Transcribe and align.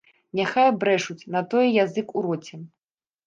Няхай 0.37 0.69
брэшуць, 0.83 1.27
на 1.35 1.43
тое 1.53 1.65
язык 1.85 2.07
у 2.21 2.25
роце. 2.27 2.55